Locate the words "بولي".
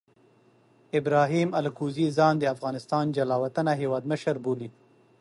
4.43-4.69